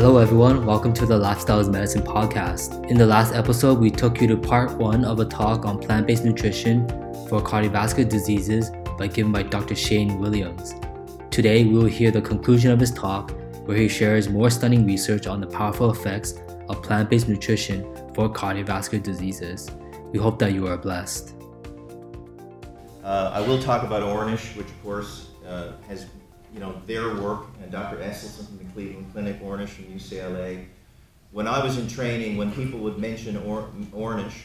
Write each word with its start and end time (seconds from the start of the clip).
Hello, 0.00 0.16
everyone. 0.16 0.64
Welcome 0.64 0.94
to 0.94 1.04
the 1.04 1.18
Lifestyles 1.18 1.70
Medicine 1.70 2.00
podcast. 2.00 2.88
In 2.88 2.96
the 2.96 3.04
last 3.04 3.34
episode, 3.34 3.78
we 3.78 3.90
took 3.90 4.18
you 4.18 4.26
to 4.28 4.36
part 4.38 4.78
one 4.78 5.04
of 5.04 5.20
a 5.20 5.26
talk 5.26 5.66
on 5.66 5.78
plant 5.78 6.06
based 6.06 6.24
nutrition 6.24 6.88
for 7.28 7.42
cardiovascular 7.42 8.08
diseases 8.08 8.70
by 8.96 9.08
given 9.08 9.30
by 9.30 9.42
Dr. 9.42 9.74
Shane 9.74 10.18
Williams. 10.18 10.72
Today, 11.30 11.66
we 11.66 11.74
will 11.74 11.84
hear 11.84 12.10
the 12.10 12.22
conclusion 12.22 12.70
of 12.70 12.80
his 12.80 12.90
talk, 12.90 13.32
where 13.66 13.76
he 13.76 13.88
shares 13.88 14.30
more 14.30 14.48
stunning 14.48 14.86
research 14.86 15.26
on 15.26 15.38
the 15.38 15.46
powerful 15.46 15.90
effects 15.90 16.32
of 16.70 16.82
plant 16.82 17.10
based 17.10 17.28
nutrition 17.28 17.82
for 18.14 18.32
cardiovascular 18.32 19.02
diseases. 19.02 19.70
We 20.12 20.18
hope 20.18 20.38
that 20.38 20.54
you 20.54 20.66
are 20.66 20.78
blessed. 20.78 21.34
Uh, 23.04 23.32
I 23.34 23.42
will 23.42 23.62
talk 23.62 23.82
about 23.82 24.02
Ornish, 24.02 24.56
which 24.56 24.68
of 24.68 24.82
course 24.82 25.28
uh, 25.46 25.72
has 25.88 26.06
you 26.52 26.60
know, 26.60 26.80
their 26.86 27.14
work, 27.14 27.46
and 27.62 27.70
Dr. 27.70 27.96
Esselstyn 27.98 28.46
from 28.46 28.58
the 28.58 28.64
Cleveland 28.72 29.10
Clinic, 29.12 29.42
Ornish 29.42 29.68
from 29.68 29.84
UCLA. 29.84 30.66
When 31.32 31.46
I 31.46 31.62
was 31.62 31.78
in 31.78 31.86
training, 31.88 32.36
when 32.36 32.52
people 32.52 32.80
would 32.80 32.98
mention 32.98 33.36
or, 33.36 33.68
Ornish, 33.92 34.42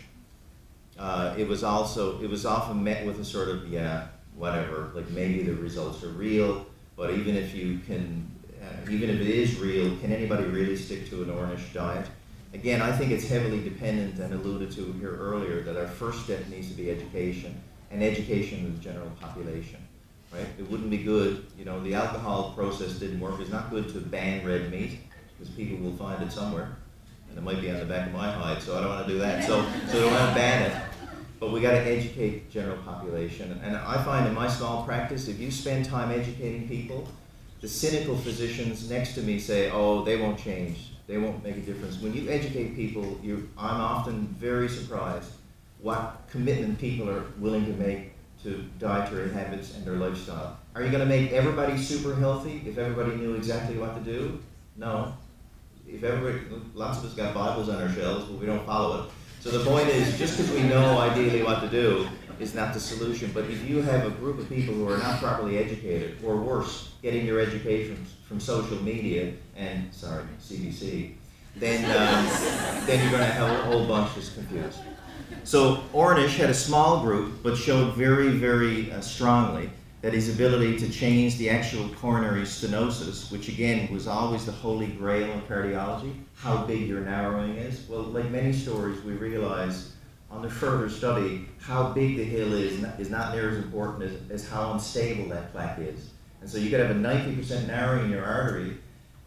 uh, 0.99 1.33
it 1.37 1.47
was 1.47 1.63
also 1.63 2.21
it 2.21 2.29
was 2.29 2.45
often 2.45 2.83
met 2.83 3.05
with 3.05 3.19
a 3.19 3.25
sort 3.25 3.49
of 3.49 3.67
yeah, 3.67 4.07
whatever, 4.35 4.91
like 4.93 5.09
maybe 5.09 5.43
the 5.43 5.53
results 5.53 6.03
are 6.03 6.09
real, 6.09 6.65
but 6.95 7.11
even 7.11 7.35
if 7.35 7.53
you 7.53 7.79
can, 7.79 8.29
uh, 8.61 8.89
even 8.89 9.09
if 9.09 9.19
it 9.19 9.27
is 9.27 9.59
real, 9.59 9.97
can 9.97 10.13
anybody 10.13 10.45
really 10.45 10.77
stick 10.77 11.09
to 11.09 11.23
an 11.23 11.29
Ornish 11.29 11.73
diet? 11.73 12.07
Again, 12.53 12.81
I 12.81 12.91
think 12.93 13.11
it's 13.11 13.27
heavily 13.27 13.61
dependent 13.61 14.17
and 14.19 14.33
alluded 14.33 14.71
to 14.73 14.93
here 14.93 15.17
earlier 15.17 15.61
that 15.63 15.75
our 15.75 15.87
first 15.87 16.23
step 16.23 16.47
needs 16.47 16.69
to 16.69 16.73
be 16.73 16.89
education 16.89 17.61
and 17.91 18.01
education 18.01 18.65
of 18.65 18.77
the 18.77 18.81
general 18.81 19.11
population 19.19 19.85
right? 20.35 20.47
It 20.57 20.69
wouldn't 20.69 20.89
be 20.89 20.97
good, 20.97 21.45
you 21.57 21.65
know, 21.65 21.81
the 21.81 21.93
alcohol 21.93 22.53
process 22.55 22.93
didn't 22.93 23.19
work. 23.19 23.39
It's 23.39 23.51
not 23.51 23.69
good 23.69 23.89
to 23.89 23.99
ban 23.99 24.45
red 24.45 24.71
meat 24.71 24.99
because 25.37 25.53
people 25.53 25.77
will 25.77 25.97
find 25.97 26.21
it 26.23 26.31
somewhere. 26.31 26.75
And 27.29 27.37
it 27.37 27.41
might 27.41 27.61
be 27.61 27.71
on 27.71 27.79
the 27.79 27.85
back 27.85 28.07
of 28.07 28.13
my 28.13 28.31
hide, 28.31 28.61
so 28.61 28.77
I 28.77 28.81
don't 28.81 28.89
want 28.89 29.07
to 29.07 29.13
do 29.13 29.19
that. 29.19 29.43
So, 29.43 29.65
so 29.89 29.99
don't 29.99 30.11
want 30.11 30.29
to 30.29 30.35
ban 30.35 30.71
it. 30.71 30.81
But 31.39 31.51
we 31.51 31.59
got 31.59 31.71
to 31.71 31.81
educate 31.81 32.47
the 32.47 32.53
general 32.53 32.77
population. 32.77 33.59
And 33.63 33.75
I 33.75 34.01
find 34.03 34.27
in 34.27 34.33
my 34.33 34.47
small 34.47 34.83
practice, 34.85 35.27
if 35.27 35.39
you 35.39 35.51
spend 35.51 35.85
time 35.85 36.11
educating 36.11 36.67
people, 36.67 37.07
the 37.61 37.67
cynical 37.67 38.17
physicians 38.17 38.89
next 38.89 39.15
to 39.15 39.21
me 39.21 39.39
say, 39.39 39.69
oh, 39.69 40.03
they 40.03 40.17
won't 40.17 40.39
change. 40.39 40.91
They 41.07 41.17
won't 41.17 41.43
make 41.43 41.57
a 41.57 41.61
difference. 41.61 41.99
When 41.99 42.13
you 42.13 42.29
educate 42.29 42.75
people, 42.75 43.19
you, 43.21 43.49
I'm 43.57 43.81
often 43.81 44.27
very 44.39 44.69
surprised 44.69 45.31
what 45.81 46.21
commitment 46.31 46.79
people 46.79 47.09
are 47.09 47.25
willing 47.37 47.65
to 47.65 47.73
make 47.73 48.14
to 48.45 48.63
dietary 48.77 49.31
habits 49.31 49.73
and 49.73 49.83
their 49.83 49.95
lifestyle. 49.95 50.59
Are 50.75 50.83
you 50.83 50.89
going 50.89 51.01
to 51.01 51.07
make 51.07 51.31
everybody 51.31 51.77
super 51.77 52.15
healthy 52.15 52.61
if 52.65 52.77
everybody 52.77 53.15
knew 53.15 53.33
exactly 53.33 53.77
what 53.77 53.95
to 53.95 54.01
do? 54.01 54.39
No. 54.77 55.15
If 55.87 56.03
everybody, 56.03 56.45
lots 56.75 56.99
of 56.99 57.05
us 57.05 57.13
got 57.13 57.33
Bibles 57.33 57.69
on 57.69 57.81
our 57.81 57.89
shelves, 57.89 58.25
but 58.25 58.39
we 58.39 58.45
don't 58.45 58.65
follow 58.65 59.03
it. 59.03 59.09
So 59.39 59.49
the 59.49 59.65
point 59.65 59.87
is, 59.89 60.17
just 60.17 60.37
because 60.37 60.51
we 60.51 60.63
know 60.63 60.97
ideally 60.99 61.41
what 61.41 61.61
to 61.61 61.69
do 61.69 62.07
is 62.39 62.53
not 62.53 62.73
the 62.73 62.79
solution. 62.79 63.31
But 63.33 63.45
if 63.45 63.67
you 63.67 63.81
have 63.81 64.05
a 64.05 64.11
group 64.11 64.37
of 64.37 64.47
people 64.47 64.75
who 64.75 64.87
are 64.89 64.97
not 64.97 65.19
properly 65.19 65.57
educated, 65.57 66.17
or 66.23 66.37
worse, 66.37 66.91
getting 67.01 67.25
your 67.25 67.39
education 67.39 68.05
from 68.27 68.39
social 68.39 68.81
media 68.83 69.33
and 69.55 69.93
sorry, 69.93 70.23
CBC, 70.39 71.13
then 71.55 71.85
um, 71.85 72.25
then 72.85 73.01
you're 73.01 73.11
going 73.11 73.27
to 73.27 73.33
have 73.33 73.49
a 73.49 73.63
whole 73.63 73.87
bunch 73.87 74.13
that's 74.15 74.29
confused. 74.33 74.79
So 75.43 75.83
Ornish 75.93 76.37
had 76.37 76.49
a 76.49 76.53
small 76.53 77.01
group, 77.01 77.43
but 77.43 77.55
showed 77.55 77.93
very, 77.93 78.29
very 78.29 78.91
uh, 78.91 79.01
strongly 79.01 79.69
that 80.01 80.13
his 80.13 80.33
ability 80.33 80.77
to 80.77 80.89
change 80.89 81.37
the 81.37 81.49
actual 81.49 81.89
coronary 81.89 82.43
stenosis, 82.43 83.31
which 83.31 83.47
again 83.47 83.91
was 83.91 84.07
always 84.07 84.45
the 84.45 84.51
holy 84.51 84.87
grail 84.87 85.31
in 85.31 85.41
cardiology, 85.41 86.13
how 86.35 86.65
big 86.65 86.87
your 86.87 87.01
narrowing 87.01 87.57
is. 87.57 87.87
Well, 87.89 88.03
like 88.03 88.29
many 88.29 88.53
stories, 88.53 89.01
we 89.03 89.13
realize 89.13 89.93
on 90.29 90.41
the 90.41 90.49
further 90.49 90.89
study, 90.89 91.47
how 91.59 91.91
big 91.93 92.17
the 92.17 92.23
hill 92.23 92.53
is 92.53 92.83
is 92.99 93.09
not 93.09 93.33
near 93.33 93.49
as 93.49 93.57
important 93.57 94.03
as, 94.03 94.43
as 94.43 94.49
how 94.49 94.73
unstable 94.73 95.29
that 95.29 95.51
plaque 95.51 95.79
is. 95.79 96.09
And 96.41 96.49
so 96.49 96.57
you 96.57 96.69
could 96.69 96.79
have 96.79 96.91
a 96.91 96.99
90% 96.99 97.67
narrowing 97.67 98.05
in 98.05 98.11
your 98.11 98.23
artery, 98.23 98.77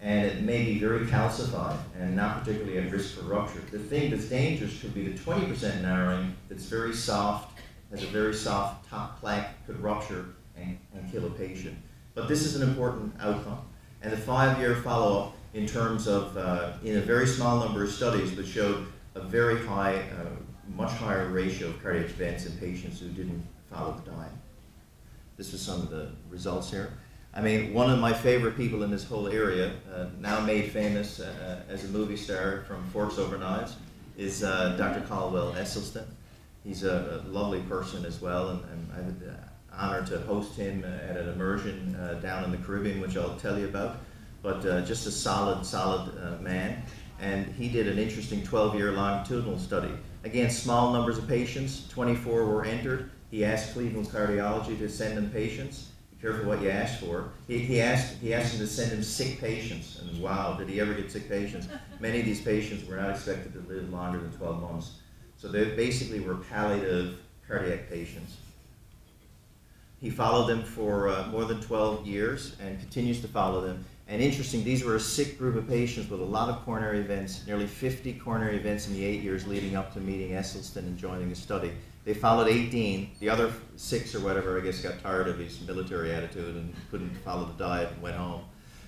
and 0.00 0.26
it 0.26 0.42
may 0.42 0.64
be 0.64 0.78
very 0.78 1.04
calcified 1.06 1.76
and 1.98 2.14
not 2.14 2.40
particularly 2.40 2.78
at 2.78 2.90
risk 2.90 3.16
for 3.16 3.22
rupture. 3.22 3.60
The 3.72 3.78
thing 3.78 4.10
that's 4.10 4.26
dangerous 4.26 4.80
could 4.80 4.94
be 4.94 5.08
the 5.08 5.18
20% 5.18 5.82
narrowing 5.82 6.36
that's 6.48 6.66
very 6.66 6.94
soft, 6.94 7.58
has 7.90 8.02
a 8.02 8.06
very 8.06 8.34
soft 8.34 8.88
top 8.88 9.20
plaque, 9.20 9.66
could 9.66 9.80
rupture 9.82 10.26
and, 10.56 10.78
and 10.94 11.10
kill 11.10 11.26
a 11.26 11.30
patient. 11.30 11.76
But 12.14 12.28
this 12.28 12.44
is 12.44 12.56
an 12.56 12.68
important 12.68 13.14
outcome. 13.20 13.60
And 14.02 14.12
the 14.12 14.16
five-year 14.16 14.76
follow-up 14.76 15.34
in 15.54 15.66
terms 15.66 16.06
of, 16.06 16.36
uh, 16.36 16.72
in 16.84 16.98
a 16.98 17.00
very 17.00 17.26
small 17.26 17.58
number 17.58 17.82
of 17.82 17.90
studies, 17.90 18.30
but 18.32 18.46
showed 18.46 18.86
a 19.16 19.20
very 19.20 19.66
high, 19.66 19.96
uh, 19.96 20.28
much 20.76 20.92
higher 20.92 21.28
ratio 21.28 21.68
of 21.68 21.82
cardiac 21.82 22.06
events 22.06 22.46
in 22.46 22.56
patients 22.58 23.00
who 23.00 23.08
didn't 23.08 23.44
follow 23.70 24.00
the 24.04 24.10
diet. 24.10 24.30
This 25.36 25.52
was 25.52 25.60
some 25.60 25.80
of 25.80 25.90
the 25.90 26.10
results 26.28 26.70
here. 26.70 26.92
I 27.34 27.40
mean, 27.40 27.72
one 27.72 27.90
of 27.90 27.98
my 27.98 28.12
favorite 28.12 28.56
people 28.56 28.82
in 28.82 28.90
this 28.90 29.04
whole 29.04 29.28
area, 29.28 29.72
uh, 29.94 30.06
now 30.18 30.40
made 30.40 30.72
famous 30.72 31.20
uh, 31.20 31.60
as 31.68 31.84
a 31.84 31.88
movie 31.88 32.16
star 32.16 32.64
from 32.66 32.84
Forks 32.90 33.18
Over 33.18 33.38
Knives, 33.38 33.76
is 34.16 34.42
uh, 34.42 34.74
Dr. 34.76 35.06
Caldwell 35.06 35.52
Esselstyn. 35.52 36.06
He's 36.64 36.82
a, 36.82 37.22
a, 37.24 37.28
lovely 37.28 37.60
person 37.60 38.04
as 38.04 38.20
well, 38.20 38.48
and, 38.50 38.64
and 38.72 38.88
I 38.92 38.96
had 38.96 39.20
the 39.20 39.36
honor 39.72 40.04
to 40.06 40.18
host 40.22 40.56
him 40.56 40.84
at 40.84 41.16
an 41.16 41.28
immersion 41.28 41.94
uh, 41.94 42.14
down 42.14 42.42
in 42.44 42.50
the 42.50 42.56
Caribbean, 42.56 43.00
which 43.00 43.16
I'll 43.16 43.36
tell 43.36 43.58
you 43.58 43.66
about. 43.66 43.98
But 44.42 44.66
uh, 44.66 44.80
just 44.80 45.06
a 45.06 45.10
solid, 45.10 45.64
solid 45.64 46.10
uh, 46.18 46.42
man. 46.42 46.82
And 47.20 47.46
he 47.54 47.68
did 47.68 47.86
an 47.86 47.98
interesting 47.98 48.42
12 48.42 48.74
year 48.74 48.92
longitudinal 48.92 49.58
study. 49.58 49.90
Again, 50.24 50.50
small 50.50 50.92
numbers 50.92 51.18
of 51.18 51.28
patients, 51.28 51.86
24 51.88 52.46
were 52.46 52.64
entered. 52.64 53.10
He 53.30 53.44
asked 53.44 53.74
Cleveland 53.74 54.08
Cardiology 54.08 54.76
to 54.78 54.88
send 54.88 55.16
them 55.16 55.30
patients 55.30 55.90
careful 56.20 56.46
what 56.46 56.60
you 56.60 56.70
ask 56.70 56.98
for. 57.00 57.30
He, 57.46 57.58
he 57.58 57.80
asked 57.80 58.18
he 58.18 58.34
asked 58.34 58.54
him 58.54 58.60
to 58.60 58.66
send 58.66 58.92
him 58.92 59.02
sick 59.02 59.40
patients, 59.40 60.00
and 60.00 60.20
wow, 60.20 60.54
did 60.54 60.68
he 60.68 60.80
ever 60.80 60.94
get 60.94 61.10
sick 61.10 61.28
patients? 61.28 61.68
Many 62.00 62.20
of 62.20 62.26
these 62.26 62.40
patients 62.40 62.88
were 62.88 62.96
not 62.96 63.10
expected 63.10 63.52
to 63.52 63.60
live 63.72 63.90
longer 63.90 64.18
than 64.18 64.32
12 64.32 64.62
months. 64.62 64.98
So 65.36 65.48
they 65.48 65.64
basically 65.76 66.20
were 66.20 66.34
palliative 66.34 67.18
cardiac 67.46 67.88
patients. 67.88 68.36
He 70.00 70.10
followed 70.10 70.46
them 70.46 70.62
for 70.62 71.08
uh, 71.08 71.26
more 71.28 71.44
than 71.44 71.60
12 71.60 72.06
years 72.06 72.56
and 72.60 72.78
continues 72.78 73.20
to 73.22 73.28
follow 73.28 73.60
them. 73.60 73.84
And 74.06 74.22
interesting, 74.22 74.64
these 74.64 74.84
were 74.84 74.94
a 74.94 75.00
sick 75.00 75.38
group 75.38 75.56
of 75.56 75.68
patients 75.68 76.08
with 76.08 76.20
a 76.20 76.24
lot 76.24 76.48
of 76.48 76.64
coronary 76.64 77.00
events, 77.00 77.46
nearly 77.46 77.66
50 77.66 78.14
coronary 78.14 78.56
events 78.56 78.86
in 78.86 78.94
the 78.94 79.04
eight 79.04 79.22
years 79.22 79.46
leading 79.46 79.76
up 79.76 79.92
to 79.94 80.00
meeting 80.00 80.30
Esselstyn 80.30 80.78
and 80.78 80.96
joining 80.96 81.28
the 81.28 81.34
study. 81.34 81.72
They 82.08 82.14
followed 82.14 82.48
18. 82.48 83.16
The 83.20 83.28
other 83.28 83.52
six 83.76 84.14
or 84.14 84.20
whatever, 84.20 84.58
I 84.58 84.64
guess, 84.64 84.80
got 84.80 84.98
tired 85.02 85.28
of 85.28 85.38
his 85.38 85.60
military 85.60 86.10
attitude 86.10 86.56
and 86.56 86.74
couldn't 86.90 87.14
follow 87.22 87.44
the 87.44 87.62
diet 87.62 87.90
and 87.92 88.00
went 88.00 88.16
home. 88.16 88.44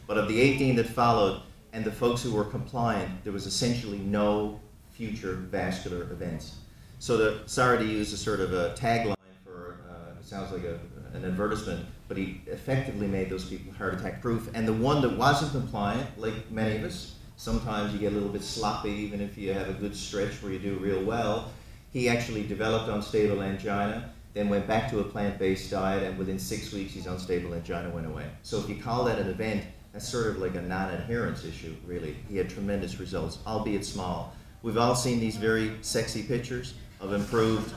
But 0.07 0.17
of 0.17 0.27
the 0.27 0.41
18 0.41 0.77
that 0.77 0.87
followed, 0.87 1.43
and 1.75 1.85
the 1.85 1.93
folks 1.93 2.23
who 2.23 2.33
were 2.33 2.45
compliant, 2.45 3.23
there 3.23 3.35
was 3.35 3.45
essentially 3.45 3.99
no 3.99 4.59
future 4.91 5.35
vascular 5.35 6.05
events. 6.05 6.57
So 6.99 7.19
the, 7.19 7.43
sorry 7.45 7.77
to 7.77 7.85
use 7.85 8.11
a 8.15 8.17
sort 8.17 8.41
of 8.41 8.55
a 8.55 8.73
tagline 8.73 9.15
for, 9.45 9.81
uh, 9.91 10.19
it 10.19 10.25
sounds 10.25 10.51
like 10.51 10.65
a, 10.65 10.81
an 11.13 11.27
advertisement, 11.27 11.85
but 12.09 12.17
he 12.17 12.41
effectively 12.47 13.07
made 13.07 13.29
those 13.29 13.45
people 13.45 13.71
heart 13.75 13.93
attack 13.93 14.23
proof. 14.23 14.49
And 14.55 14.67
the 14.67 14.73
one 14.73 15.03
that 15.03 15.15
wasn't 15.15 15.53
compliant, 15.53 16.19
like 16.19 16.51
many 16.51 16.77
of 16.77 16.85
us, 16.85 17.17
sometimes 17.37 17.93
you 17.93 17.99
get 17.99 18.13
a 18.13 18.15
little 18.15 18.31
bit 18.31 18.43
sloppy 18.43 18.93
even 18.93 19.21
if 19.21 19.37
you 19.37 19.53
have 19.53 19.69
a 19.69 19.75
good 19.75 19.95
stretch 19.95 20.43
where 20.43 20.53
you 20.53 20.59
do 20.59 20.77
real 20.77 21.05
well 21.05 21.51
he 21.93 22.09
actually 22.09 22.47
developed 22.47 22.89
unstable 22.89 23.43
angina, 23.43 24.11
then 24.33 24.49
went 24.49 24.67
back 24.67 24.89
to 24.91 25.01
a 25.01 25.05
plant-based 25.05 25.71
diet, 25.71 26.05
and 26.05 26.17
within 26.17 26.39
six 26.39 26.73
weeks, 26.73 26.95
his 26.95 27.07
unstable 27.07 27.53
angina 27.53 27.91
went 27.91 28.07
away. 28.07 28.27
So 28.43 28.59
if 28.59 28.69
you 28.69 28.77
call 28.77 29.05
that 29.05 29.19
an 29.19 29.29
event, 29.29 29.65
that's 29.93 30.09
sort 30.09 30.29
of 30.29 30.39
like 30.39 30.55
a 30.55 30.63
non-adherence 30.63 31.45
issue, 31.45 31.75
really. 31.85 32.17
He 32.29 32.37
had 32.37 32.49
tremendous 32.49 33.01
results, 33.01 33.39
albeit 33.45 33.85
small. 33.85 34.35
We've 34.63 34.79
all 34.79 34.95
seen 34.95 35.19
these 35.19 35.37
very 35.37 35.73
sexy 35.81 36.23
pictures 36.23 36.75
of 37.01 37.13
improved 37.13 37.73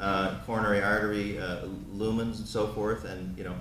uh, 0.00 0.38
coronary 0.44 0.82
artery 0.82 1.38
uh, 1.38 1.62
lumens 1.92 2.38
and 2.38 2.46
so 2.46 2.68
forth, 2.68 3.04
and 3.04 3.36
you 3.36 3.44
know, 3.44 3.54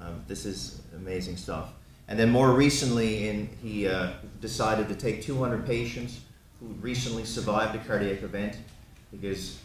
um, 0.00 0.22
this 0.26 0.44
is 0.44 0.82
amazing 0.94 1.38
stuff. 1.38 1.70
And 2.08 2.18
then 2.18 2.30
more 2.30 2.52
recently, 2.52 3.28
in, 3.28 3.48
he 3.62 3.88
uh, 3.88 4.10
decided 4.40 4.88
to 4.88 4.94
take 4.94 5.22
200 5.22 5.64
patients 5.66 6.20
who 6.60 6.66
recently 6.80 7.24
survived 7.24 7.74
a 7.74 7.78
cardiac 7.78 8.22
event 8.22 8.58
because 9.10 9.58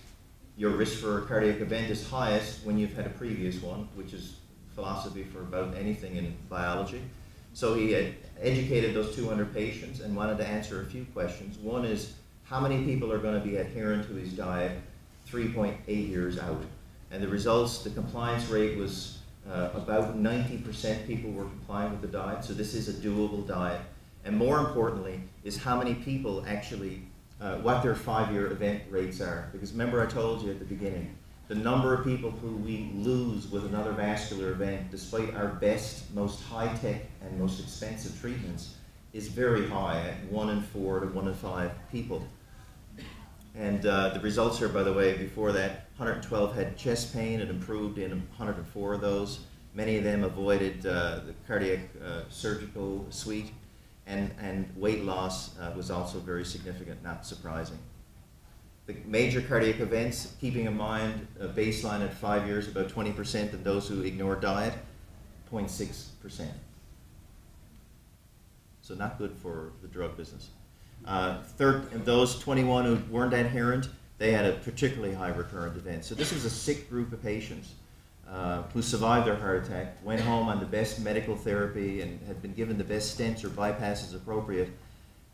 your 0.58 0.72
risk 0.72 1.00
for 1.00 1.20
a 1.20 1.22
cardiac 1.26 1.62
event 1.62 1.90
is 1.90 2.08
highest 2.08 2.66
when 2.66 2.78
you've 2.78 2.94
had 2.94 3.06
a 3.06 3.10
previous 3.10 3.62
one, 3.62 3.88
which 3.96 4.14
is 4.14 4.36
philosophy 4.76 5.24
for 5.24 5.42
about 5.42 5.76
anything 5.76 6.16
in 6.16 6.36
biology. 6.50 7.02
So 7.54 7.76
he 7.76 7.92
had 7.92 8.14
educated 8.40 8.94
those 8.94 9.16
200 9.16 9.54
patients 9.54 10.00
and 10.00 10.16
wanted 10.16 10.38
to 10.38 10.48
answer 10.48 10.82
a 10.82 10.86
few 10.86 11.06
questions. 11.14 11.58
One 11.58 11.86
is 11.86 12.14
how 12.44 12.60
many 12.60 12.84
people 12.84 13.12
are 13.12 13.20
going 13.20 13.40
to 13.40 13.46
be 13.46 13.58
adherent 13.58 14.08
to 14.08 14.14
his 14.14 14.34
diet 14.34 14.80
3.8 15.30 15.76
years 15.88 16.40
out? 16.40 16.64
And 17.12 17.22
the 17.22 17.28
results, 17.28 17.84
the 17.84 17.90
compliance 17.90 18.48
rate 18.48 18.78
was 18.78 19.20
uh, 19.50 19.70
about 19.74 20.18
90% 20.18 21.08
people 21.08 21.32
were 21.32 21.44
compliant 21.44 21.92
with 21.92 22.02
the 22.02 22.18
diet, 22.18 22.44
so 22.44 22.54
this 22.54 22.74
is 22.74 22.88
a 22.88 22.94
doable 22.94 23.46
diet. 23.48 23.82
and 24.24 24.38
more 24.38 24.60
importantly, 24.60 25.20
is 25.44 25.58
how 25.58 25.78
many 25.78 25.96
people 25.96 26.46
actually, 26.48 27.02
uh, 27.42 27.56
what 27.58 27.82
their 27.82 27.96
five-year 27.96 28.52
event 28.52 28.84
rates 28.90 29.20
are. 29.20 29.50
Because 29.52 29.72
remember 29.72 30.02
I 30.02 30.06
told 30.06 30.44
you 30.44 30.52
at 30.52 30.60
the 30.60 30.66
beginning, 30.66 31.16
the 31.48 31.56
number 31.56 31.94
of 31.94 32.06
people 32.06 32.32
who 32.32 32.56
we 32.56 32.92
lose 32.96 33.52
with 33.52 33.66
another 33.66 33.92
vascular 33.92 34.52
event, 34.52 34.92
despite 34.92 35.34
our 35.36 35.48
best, 35.48 36.14
most 36.14 36.42
high-tech 36.44 37.02
and 37.22 37.40
most 37.40 37.60
expensive 37.60 38.20
treatments, 38.22 38.76
is 39.12 39.28
very 39.28 39.68
high 39.68 40.00
at 40.00 40.32
one 40.32 40.50
in 40.50 40.62
four 40.62 41.02
to 41.02 41.08
one 41.08 41.28
in 41.28 41.34
five 41.34 41.72
people. 41.92 42.26
And 43.56 43.86
uh, 43.86 44.10
the 44.10 44.22
results 44.22 44.60
here, 44.60 44.70
by 44.70 44.84
the 44.84 44.94
way, 44.94 45.18
before 45.18 45.52
that, 45.52 45.88
112 45.98 46.56
had 46.56 46.78
chest 46.78 47.14
pain. 47.14 47.42
It 47.42 47.50
improved 47.50 47.98
in 47.98 48.12
104 48.12 48.94
of 48.94 49.02
those. 49.02 49.42
Many 49.74 49.98
of 49.98 50.04
them 50.04 50.24
avoided 50.24 50.86
uh, 50.86 51.20
the 51.26 51.34
cardiac 51.48 51.80
uh, 52.06 52.22
surgical 52.30 53.06
suite. 53.10 53.52
And, 54.08 54.32
and 54.40 54.70
weight 54.76 55.04
loss 55.04 55.58
uh, 55.60 55.72
was 55.76 55.92
also 55.92 56.20
very 56.20 56.44
significant, 56.44 57.04
not 57.04 57.26
surprising. 57.26 57.78
The 58.88 58.96
major 59.06 59.42
cardiac 59.42 59.80
events, 59.80 60.36
keeping 60.42 60.66
in 60.66 60.76
mind 60.76 61.28
a 61.40 61.48
baseline 61.48 62.02
at 62.02 62.14
five 62.14 62.48
years, 62.48 62.68
about 62.68 62.90
20%, 62.90 63.54
and 63.54 63.64
those 63.64 63.88
who 63.88 64.02
ignore 64.02 64.36
diet, 64.36 64.74
0.6%. 65.52 66.48
So 68.82 68.96
not 68.96 69.18
good 69.18 69.34
for 69.34 69.74
the 69.82 69.88
drug 69.88 70.18
business. 70.18 70.50
Uh, 71.06 71.42
third, 71.42 72.06
those 72.06 72.40
21 72.40 72.86
who 72.86 73.14
weren't 73.14 73.34
adherent, 73.34 73.90
they 74.18 74.32
had 74.32 74.46
a 74.46 74.54
particularly 74.54 75.14
high 75.14 75.30
recurrent 75.30 75.78
event. 75.78 76.06
So 76.06 76.16
this 76.16 76.34
was 76.34 76.46
a 76.46 76.50
sick 76.50 76.90
group 76.90 77.14
of 77.14 77.22
patients 77.22 77.74
uh, 78.32 78.64
who 78.74 78.82
survived 78.82 79.28
their 79.28 79.36
heart 79.36 79.66
attack, 79.66 79.98
went 80.04 80.22
home 80.22 80.48
on 80.48 80.60
the 80.60 80.66
best 80.66 81.00
medical 81.02 81.36
therapy, 81.36 82.02
and 82.02 82.20
had 82.28 82.42
been 82.42 82.54
given 82.54 82.78
the 82.78 82.84
best 82.84 83.18
stents 83.18 83.44
or 83.44 83.50
bypasses 83.50 84.16
appropriate, 84.16 84.70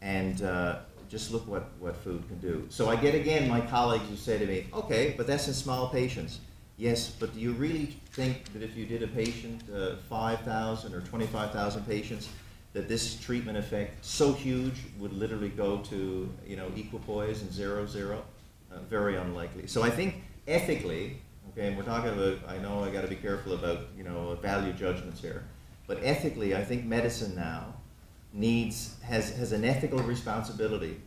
and 0.02 0.42
uh, 0.42 0.80
just 1.10 1.32
look 1.32 1.48
what, 1.48 1.70
what 1.80 1.96
food 1.96 2.28
can 2.28 2.40
do. 2.40 2.66
So 2.70 2.90
I 2.90 2.96
get 2.96 3.14
again 3.14 3.48
my 3.48 3.62
colleagues 3.62 4.10
who 4.10 4.16
say 4.16 4.38
to 4.40 4.46
me, 4.46 4.68
okay, 4.74 5.14
but 5.16 5.28
that's 5.28 5.48
in 5.48 5.54
small 5.54 5.90
patients. 5.90 6.40
Yes, 6.78 7.10
but 7.10 7.34
do 7.34 7.40
you 7.40 7.54
really 7.54 7.98
think 8.12 8.54
that 8.54 8.62
if 8.62 8.76
you 8.76 8.86
did 8.86 9.02
a 9.02 9.08
patient, 9.08 9.64
uh, 9.74 9.96
5,000 10.10 10.94
or 10.94 11.02
25,000 11.02 11.88
patients, 11.88 12.30
that 12.74 12.88
this 12.88 13.20
treatment 13.20 13.58
effect 13.58 14.06
so 14.06 14.34
huge 14.34 14.76
would 15.00 15.12
literally 15.14 15.50
go 15.50 15.80
to 15.80 16.32
you 16.46 16.56
know 16.56 16.68
equipoise 16.76 17.42
and 17.42 17.52
zero 17.52 17.88
zero? 17.88 18.24
Uh, 18.72 18.80
very 18.90 19.16
unlikely. 19.16 19.66
So 19.66 19.82
I 19.82 19.90
think 19.90 20.24
ethically, 20.48 21.18
okay, 21.58 21.68
and 21.68 21.78
we're 21.78 21.84
talking 21.84 22.12
about. 22.12 22.38
I 22.48 22.58
know 22.60 22.84
I 22.84 22.92
got 22.92 23.02
to 23.02 23.08
be 23.08 23.16
careful 23.16 23.54
about 23.54 23.88
you 23.98 24.04
know 24.04 24.36
value 24.42 24.74
judgments 24.74 25.22
here, 25.22 25.44
but 25.88 26.00
ethically, 26.04 26.56
I 26.56 26.64
think 26.64 26.86
medicine 26.86 27.36
now 27.36 27.74
needs 28.34 28.96
has 29.04 29.36
has 29.38 29.52
an 29.52 29.66
ethical 29.66 30.00
responsibility. 30.00 31.02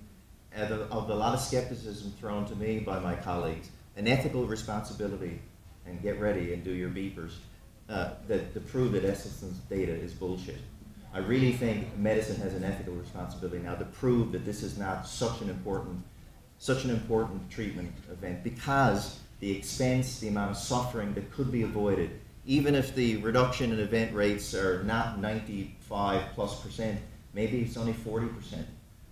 Of, 0.57 0.73
of 0.91 1.09
a 1.11 1.15
lot 1.15 1.33
of 1.33 1.41
skepticism 1.41 2.13
thrown 2.19 2.45
to 2.47 2.57
me 2.57 2.81
by 2.81 2.99
my 2.99 3.15
colleagues, 3.15 3.71
an 3.97 4.09
ethical 4.09 4.47
responsibility, 4.47 5.41
and 5.87 6.03
get 6.03 6.19
ready 6.19 6.53
and 6.53 6.65
do 6.65 6.73
your 6.73 6.91
beepers, 6.91 7.35
uh, 7.89 8.15
that 8.27 8.53
to 8.55 8.61
prove 8.61 8.91
that 8.93 9.05
Esselstyn's 9.05 9.59
data 9.71 9.93
is 9.93 10.13
bullshit. 10.13 10.59
I 11.15 11.19
really 11.19 11.53
think 11.53 11.97
medicine 11.97 12.41
has 12.41 12.55
an 12.55 12.65
ethical 12.65 12.95
responsibility 12.95 13.63
now 13.63 13.77
to 13.77 13.85
prove 13.85 14.33
that 14.33 14.45
this 14.45 14.65
is 14.65 14.77
not 14.77 15.07
such 15.07 15.41
an 15.41 15.51
important, 15.51 16.03
such 16.59 16.83
an 16.83 16.91
important 16.91 17.49
treatment 17.49 17.93
event 18.11 18.43
because 18.43 19.21
the 19.41 19.57
expense, 19.57 20.21
the 20.21 20.29
amount 20.29 20.53
of 20.53 20.57
suffering 20.57 21.15
that 21.15 21.33
could 21.33 21.51
be 21.51 21.63
avoided, 21.63 22.11
even 22.47 22.75
if 22.75 22.95
the 22.95 23.17
reduction 23.19 23.73
in 23.73 23.81
event 23.81 24.15
rates 24.15 24.55
are 24.55 24.83
not 24.85 25.19
95 25.19 26.23
plus 26.35 26.61
percent, 26.61 27.01
maybe 27.35 27.61
it's 27.63 27.77
only 27.77 27.93
40 27.93 28.29
percent. 28.29 28.67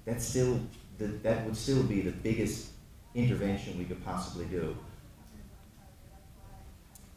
That's 0.04 0.24
still 0.24 0.60
the, 0.98 1.06
that 1.06 1.44
would 1.44 1.56
still 1.56 1.82
be 1.82 2.00
the 2.00 2.12
biggest 2.12 2.70
intervention 3.14 3.78
we 3.78 3.84
could 3.84 4.04
possibly 4.04 4.44
do. 4.46 4.76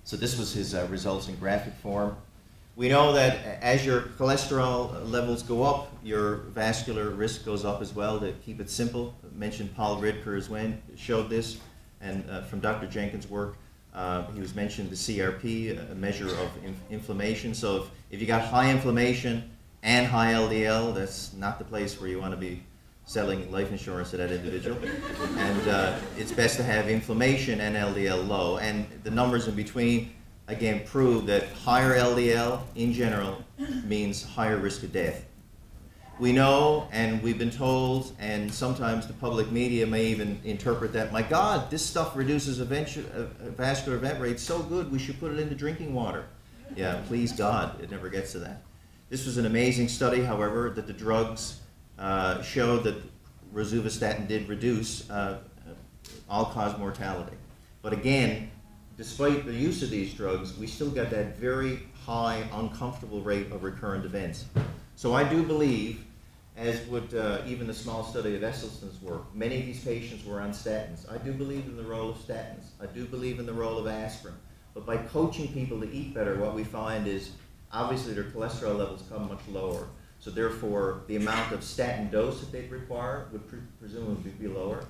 So 0.03 0.17
this 0.17 0.37
was 0.37 0.53
his 0.53 0.73
uh, 0.73 0.87
results 0.89 1.27
in 1.27 1.35
graphic 1.35 1.73
form. 1.75 2.17
We 2.75 2.89
know 2.89 3.13
that 3.13 3.61
as 3.61 3.85
your 3.85 4.01
cholesterol 4.01 5.09
levels 5.09 5.43
go 5.43 5.63
up, 5.63 5.91
your 6.03 6.37
vascular 6.55 7.09
risk 7.09 7.45
goes 7.45 7.65
up 7.65 7.81
as 7.81 7.93
well. 7.93 8.19
To 8.19 8.31
keep 8.45 8.59
it 8.59 8.69
simple, 8.69 9.13
I 9.23 9.37
mentioned 9.37 9.75
Paul 9.75 10.01
Ridker 10.01 10.37
as 10.37 10.49
well 10.49 10.73
showed 10.95 11.29
this, 11.29 11.59
and 12.01 12.29
uh, 12.29 12.41
from 12.43 12.59
Dr. 12.59 12.87
Jenkins' 12.87 13.29
work, 13.29 13.57
uh, 13.93 14.25
he 14.31 14.39
was 14.39 14.55
mentioned 14.55 14.89
the 14.89 14.95
CRP, 14.95 15.91
a 15.91 15.95
measure 15.95 16.27
of 16.27 16.49
inf 16.63 16.77
inflammation. 16.89 17.53
So 17.53 17.77
if, 17.77 17.91
if 18.11 18.21
you 18.21 18.27
got 18.27 18.41
high 18.41 18.71
inflammation 18.71 19.49
and 19.83 20.07
high 20.07 20.33
LDL, 20.33 20.93
that's 20.95 21.33
not 21.33 21.59
the 21.59 21.65
place 21.65 21.99
where 21.99 22.09
you 22.09 22.19
want 22.19 22.31
to 22.31 22.37
be 22.37 22.63
selling 23.05 23.51
life 23.51 23.71
insurance 23.71 24.11
to 24.11 24.17
that 24.17 24.31
individual. 24.31 24.77
and 25.37 25.67
uh, 25.67 25.97
it's 26.17 26.31
best 26.31 26.55
to 26.57 26.63
have 26.63 26.87
inflammation 26.89 27.59
and 27.59 27.75
LDL 27.75 28.27
low. 28.27 28.57
And 28.57 28.87
the 29.03 29.11
numbers 29.11 29.47
in 29.47 29.55
between 29.55 30.13
again 30.47 30.83
prove 30.85 31.25
that 31.25 31.49
higher 31.49 31.97
LDL 31.97 32.61
in 32.75 32.93
general 32.93 33.43
means 33.85 34.23
higher 34.23 34.57
risk 34.57 34.83
of 34.83 34.93
death. 34.93 35.25
We 36.19 36.31
know, 36.31 36.87
and 36.91 37.23
we've 37.23 37.39
been 37.39 37.49
told, 37.49 38.15
and 38.19 38.53
sometimes 38.53 39.07
the 39.07 39.13
public 39.13 39.51
media 39.51 39.87
may 39.87 40.05
even 40.05 40.39
interpret 40.43 40.93
that, 40.93 41.11
my 41.11 41.23
God, 41.23 41.71
this 41.71 41.83
stuff 41.83 42.15
reduces 42.15 42.59
uh, 42.59 43.27
vascular 43.57 43.97
event 43.97 44.21
rate 44.21 44.39
so 44.39 44.59
good, 44.59 44.91
we 44.91 44.99
should 44.99 45.19
put 45.19 45.31
it 45.31 45.39
into 45.39 45.55
drinking 45.55 45.95
water. 45.95 46.25
Yeah, 46.75 47.01
please 47.07 47.31
God, 47.31 47.81
it 47.81 47.89
never 47.89 48.07
gets 48.07 48.33
to 48.33 48.39
that. 48.39 48.61
This 49.09 49.25
was 49.25 49.37
an 49.37 49.45
amazing 49.45 49.87
study, 49.87 50.21
however, 50.21 50.69
that 50.69 50.85
the 50.85 50.93
drugs 50.93 51.59
uh, 51.97 52.41
showed 52.43 52.83
that 52.83 52.95
rosuvastatin 53.53 54.27
did 54.27 54.47
reduce 54.47 55.09
uh, 55.09 55.39
all-cause 56.29 56.77
mortality. 56.77 57.35
But 57.81 57.93
again, 57.93 58.51
despite 58.95 59.45
the 59.45 59.53
use 59.53 59.81
of 59.81 59.89
these 59.89 60.13
drugs, 60.13 60.57
we 60.57 60.67
still 60.67 60.91
got 60.91 61.09
that 61.09 61.37
very 61.37 61.79
high, 62.05 62.47
uncomfortable 62.53 63.21
rate 63.21 63.51
of 63.51 63.63
recurrent 63.63 64.05
events. 64.05 64.45
So 64.95 65.13
I 65.13 65.23
do 65.23 65.43
believe, 65.43 66.03
as 66.57 66.85
would 66.87 67.13
uh, 67.13 67.41
even 67.47 67.67
the 67.67 67.73
small 67.73 68.03
study 68.03 68.35
of 68.35 68.41
Esselstyn's 68.41 69.01
work, 69.01 69.33
many 69.33 69.59
of 69.59 69.65
these 69.65 69.83
patients 69.83 70.25
were 70.25 70.41
on 70.41 70.51
statins. 70.51 71.11
I 71.11 71.17
do 71.17 71.33
believe 71.33 71.65
in 71.65 71.77
the 71.77 71.83
role 71.83 72.09
of 72.09 72.17
statins. 72.17 72.65
I 72.81 72.85
do 72.85 73.05
believe 73.05 73.39
in 73.39 73.45
the 73.45 73.53
role 73.53 73.77
of 73.77 73.87
aspirin. 73.87 74.35
But 74.73 74.85
by 74.85 74.97
coaching 74.97 75.47
people 75.53 75.79
to 75.81 75.91
eat 75.91 76.13
better, 76.13 76.35
what 76.35 76.53
we 76.55 76.63
find 76.63 77.07
is 77.07 77.31
obviously 77.73 78.13
their 78.13 78.25
cholesterol 78.25 78.77
levels 78.77 79.03
come 79.09 79.27
much 79.27 79.41
lower. 79.49 79.87
So 80.19 80.29
therefore, 80.29 81.01
the 81.07 81.15
amount 81.15 81.51
of 81.51 81.63
statin 81.63 82.11
dose 82.11 82.39
that 82.41 82.51
they'd 82.51 82.69
require 82.69 83.27
would 83.31 83.47
pre 83.47 83.59
presumably 83.79 84.31
be 84.31 84.47
lower 84.47 84.85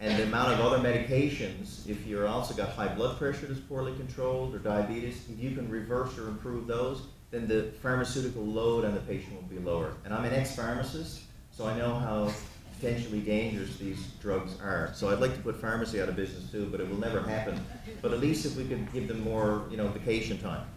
and 0.00 0.16
the 0.16 0.24
amount 0.24 0.52
of 0.52 0.60
other 0.60 0.78
medications, 0.78 1.88
if 1.88 2.06
you're 2.06 2.28
also 2.28 2.54
got 2.54 2.70
high 2.70 2.94
blood 2.94 3.18
pressure 3.18 3.46
that's 3.46 3.58
poorly 3.60 3.92
controlled 3.96 4.54
or 4.54 4.58
diabetes, 4.58 5.24
if 5.28 5.42
you 5.42 5.56
can 5.56 5.68
reverse 5.68 6.16
or 6.18 6.28
improve 6.28 6.66
those, 6.66 7.02
then 7.30 7.46
the 7.46 7.70
pharmaceutical 7.82 8.42
load 8.42 8.84
on 8.84 8.94
the 8.94 9.00
patient 9.00 9.34
will 9.34 9.48
be 9.48 9.58
lower. 9.58 9.92
And 10.04 10.14
I'm 10.14 10.24
an 10.24 10.32
ex-pharmacist, 10.32 11.20
so 11.50 11.66
I 11.66 11.76
know 11.76 11.94
how 11.94 12.32
potentially 12.78 13.20
dangerous 13.20 13.76
these 13.76 14.06
drugs 14.20 14.52
are. 14.62 14.90
So 14.94 15.10
I'd 15.10 15.18
like 15.18 15.34
to 15.34 15.40
put 15.40 15.56
pharmacy 15.60 16.00
out 16.00 16.08
of 16.08 16.16
business 16.16 16.50
too, 16.50 16.68
but 16.70 16.80
it 16.80 16.88
will 16.88 16.98
never 16.98 17.20
happen. 17.20 17.60
But 18.00 18.12
at 18.12 18.20
least 18.20 18.46
if 18.46 18.56
we 18.56 18.64
could 18.64 18.90
give 18.92 19.08
them 19.08 19.22
more, 19.22 19.64
you 19.70 19.76
know, 19.76 19.88
vacation 19.88 20.38
time. 20.38 20.66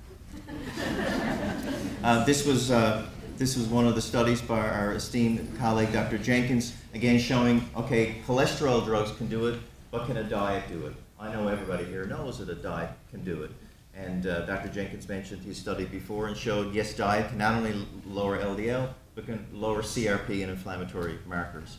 Uh, 2.04 2.26
this 2.26 2.48
was 2.48 2.72
uh, 2.72 3.06
this 3.38 3.56
was 3.56 3.68
one 3.68 3.88
of 3.88 3.94
the 3.94 4.02
studies 4.02 4.42
by 4.42 4.60
our 4.60 4.94
esteemed 4.94 5.48
colleague, 5.60 5.94
Dr. 5.94 6.18
Jenkins, 6.18 6.76
again 6.96 7.20
showing, 7.20 7.68
okay, 7.76 8.16
cholesterol 8.26 8.84
drugs 8.84 9.12
can 9.12 9.28
do 9.28 9.46
it, 9.48 9.60
but 9.92 10.08
can 10.08 10.18
a 10.18 10.24
diet 10.24 10.64
do 10.68 10.88
it? 10.88 10.94
I 11.20 11.32
know 11.32 11.48
everybody 11.48 11.86
here 11.86 12.06
knows 12.06 12.40
that 12.40 12.50
a 12.50 12.56
diet 12.56 12.90
can 13.12 13.24
do 13.24 13.44
it. 13.44 13.52
And 13.96 14.26
uh, 14.26 14.46
Dr. 14.46 14.70
Jenkins 14.70 15.08
mentioned 15.08 15.44
his 15.44 15.58
study 15.58 15.86
before 15.86 16.28
and 16.28 16.38
showed, 16.38 16.74
yes, 16.74 16.94
diet 16.94 17.30
can 17.30 17.38
not 17.38 17.56
only 17.56 17.86
lower 18.06 18.38
LDL, 18.38 18.90
but 19.16 19.26
can 19.26 19.46
lower 19.52 19.82
CRP 19.82 20.42
and 20.42 20.52
inflammatory 20.52 21.20
markers. 21.28 21.78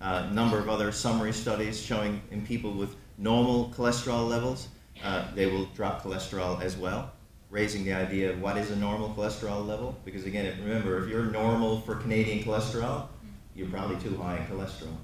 A 0.00 0.06
uh, 0.06 0.30
number 0.30 0.58
of 0.58 0.68
other 0.68 0.92
summary 0.92 1.32
studies 1.32 1.80
showing 1.80 2.22
in 2.30 2.46
people 2.46 2.72
with 2.72 2.94
normal 3.18 3.72
cholesterol 3.76 4.28
levels, 4.28 4.68
uh, 5.02 5.26
they 5.34 5.46
will 5.46 5.64
drop 5.74 6.02
cholesterol 6.02 6.60
as 6.62 6.76
well 6.76 7.12
raising 7.50 7.84
the 7.84 7.92
idea 7.92 8.30
of 8.30 8.40
what 8.40 8.56
is 8.56 8.70
a 8.70 8.76
normal 8.76 9.10
cholesterol 9.10 9.66
level. 9.66 9.96
Because 10.04 10.24
again, 10.24 10.56
remember, 10.62 11.02
if 11.02 11.08
you're 11.08 11.24
normal 11.24 11.80
for 11.80 11.96
Canadian 11.96 12.44
cholesterol, 12.44 13.06
you're 13.54 13.68
probably 13.68 13.96
too 13.96 14.16
high 14.16 14.36
in 14.36 14.44
cholesterol. 14.46 14.96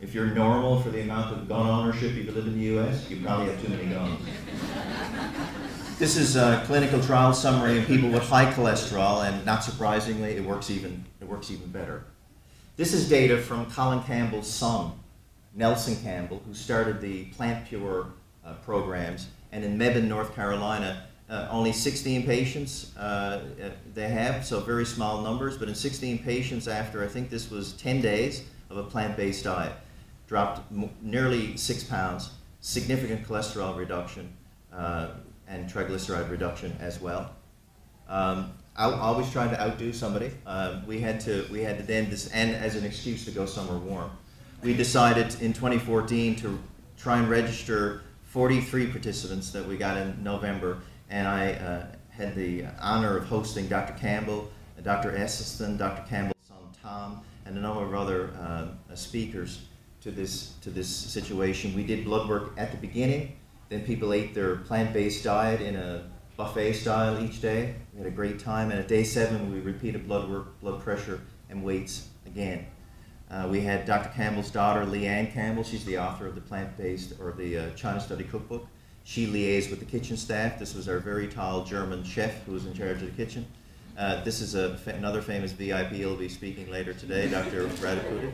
If 0.00 0.14
you're 0.14 0.26
normal 0.26 0.80
for 0.80 0.90
the 0.90 1.00
amount 1.00 1.36
of 1.36 1.48
gun 1.48 1.66
ownership 1.66 2.14
you 2.14 2.30
live 2.30 2.46
in 2.46 2.56
the 2.56 2.78
US, 2.78 3.10
you 3.10 3.20
probably 3.20 3.46
have 3.46 3.60
too 3.60 3.68
many 3.68 3.86
guns. 3.86 4.20
this 5.98 6.16
is 6.16 6.36
a 6.36 6.62
clinical 6.66 7.02
trial 7.02 7.32
summary 7.32 7.78
in 7.78 7.84
people 7.84 8.08
with 8.08 8.22
high 8.22 8.52
cholesterol, 8.52 9.28
and 9.28 9.44
not 9.44 9.64
surprisingly, 9.64 10.36
it 10.36 10.44
works 10.44 10.70
even, 10.70 11.04
it 11.20 11.26
works 11.26 11.50
even 11.50 11.68
better. 11.70 12.04
This 12.76 12.92
is 12.92 13.08
data 13.08 13.38
from 13.38 13.68
Colin 13.72 14.00
Campbell's 14.04 14.48
son, 14.48 14.92
Nelson 15.52 15.96
Campbell, 15.96 16.40
who 16.46 16.54
started 16.54 17.00
the 17.00 17.24
Plant 17.26 17.66
Pure 17.66 18.06
uh, 18.44 18.52
programs, 18.64 19.26
and 19.50 19.64
in 19.64 19.76
Mebane, 19.76 20.06
North 20.06 20.32
Carolina, 20.32 21.08
uh, 21.28 21.48
only 21.50 21.72
16 21.72 22.24
patients 22.24 22.96
uh, 22.96 23.00
uh, 23.00 23.70
they 23.94 24.08
have, 24.08 24.46
so 24.46 24.60
very 24.60 24.86
small 24.86 25.22
numbers, 25.22 25.58
but 25.58 25.68
in 25.68 25.74
16 25.74 26.18
patients 26.20 26.68
after, 26.68 27.02
I 27.02 27.08
think 27.08 27.30
this 27.30 27.50
was 27.50 27.72
10 27.72 28.00
days 28.00 28.44
of 28.70 28.76
a 28.76 28.84
plant-based 28.84 29.42
diet, 29.42 29.72
dropped 30.28 30.70
nearly 31.02 31.56
six 31.56 31.82
pounds, 31.82 32.30
significant 32.60 33.26
cholesterol 33.26 33.76
reduction, 33.76 34.32
uh, 34.72 35.08
and 35.48 35.68
triglyceride 35.68 36.30
reduction 36.30 36.76
as 36.78 37.00
well. 37.00 37.34
Um, 38.08 38.52
out, 38.76 38.94
always 38.94 39.30
trying 39.32 39.50
to 39.50 39.60
outdo 39.60 39.92
somebody. 39.92 40.30
Um, 40.46 40.86
we 40.86 41.00
had 41.00 41.18
to 41.20 41.46
we 41.50 41.62
had 41.62 41.78
to 41.78 41.82
then 41.82 42.10
this 42.10 42.28
and 42.28 42.54
as 42.54 42.76
an 42.76 42.84
excuse 42.84 43.24
to 43.24 43.30
go 43.30 43.46
somewhere 43.46 43.78
warm. 43.78 44.10
We 44.62 44.74
decided 44.74 45.40
in 45.40 45.52
2014 45.52 46.36
to 46.36 46.58
try 46.96 47.18
and 47.18 47.28
register 47.28 48.02
43 48.24 48.88
participants 48.88 49.50
that 49.52 49.66
we 49.66 49.76
got 49.76 49.96
in 49.96 50.22
November, 50.22 50.78
and 51.08 51.26
I 51.26 51.52
uh, 51.52 51.86
had 52.10 52.34
the 52.34 52.66
honor 52.80 53.16
of 53.16 53.24
hosting 53.24 53.68
Dr. 53.68 53.94
Campbell, 53.94 54.50
uh, 54.76 54.82
Dr. 54.82 55.12
Esselstyn, 55.12 55.78
Dr. 55.78 56.02
Campbell's 56.08 56.34
son 56.46 56.58
Tom, 56.82 57.22
and 57.46 57.56
a 57.56 57.60
number 57.60 57.84
of 57.84 57.94
other 57.94 58.30
uh, 58.38 58.94
speakers 58.94 59.67
to 60.02 60.10
this 60.10 60.54
to 60.62 60.70
this 60.70 60.88
situation. 60.88 61.74
We 61.74 61.84
did 61.84 62.04
blood 62.04 62.28
work 62.28 62.52
at 62.56 62.70
the 62.70 62.78
beginning. 62.78 63.36
Then 63.68 63.84
people 63.84 64.12
ate 64.12 64.34
their 64.34 64.56
plant-based 64.56 65.24
diet 65.24 65.60
in 65.60 65.76
a 65.76 66.08
buffet 66.36 66.72
style 66.72 67.22
each 67.22 67.42
day. 67.42 67.74
We 67.92 67.98
had 67.98 68.06
a 68.06 68.14
great 68.14 68.38
time. 68.38 68.70
And 68.70 68.80
at 68.80 68.88
day 68.88 69.04
seven, 69.04 69.52
we 69.52 69.60
repeated 69.60 70.06
blood 70.06 70.30
work, 70.30 70.58
blood 70.60 70.80
pressure, 70.80 71.20
and 71.50 71.62
weights 71.62 72.08
again. 72.26 72.66
Uh, 73.30 73.46
we 73.50 73.60
had 73.60 73.84
Dr. 73.84 74.08
Campbell's 74.14 74.50
daughter, 74.50 74.86
Leanne 74.86 75.30
Campbell. 75.32 75.62
She's 75.62 75.84
the 75.84 75.98
author 75.98 76.26
of 76.26 76.34
the 76.34 76.40
plant-based 76.40 77.14
or 77.20 77.32
the 77.32 77.58
uh, 77.58 77.70
China 77.70 78.00
Study 78.00 78.24
Cookbook. 78.24 78.66
She 79.04 79.26
liaised 79.26 79.70
with 79.70 79.80
the 79.80 79.84
kitchen 79.84 80.16
staff. 80.16 80.58
This 80.58 80.74
was 80.74 80.88
our 80.88 80.98
very 80.98 81.28
tall 81.28 81.64
German 81.64 82.04
chef 82.04 82.44
who 82.44 82.52
was 82.52 82.64
in 82.64 82.72
charge 82.72 83.02
of 83.02 83.16
the 83.16 83.24
kitchen. 83.24 83.46
Uh, 83.98 84.22
this 84.22 84.40
is 84.40 84.54
a, 84.54 84.78
another 84.86 85.20
famous 85.20 85.52
VIP 85.52 85.92
will 85.92 86.16
be 86.16 86.28
speaking 86.28 86.70
later 86.70 86.94
today, 86.94 87.28
Dr. 87.28 87.66
Radaputi. 87.66 88.32